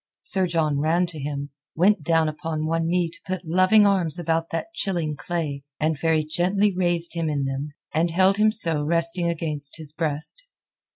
[0.21, 4.49] Sir John ran to him, went down upon one knee to put loving arms about
[4.49, 9.29] that chilling clay, and very gently raised him in them, and held him so resting
[9.29, 10.41] against his breast.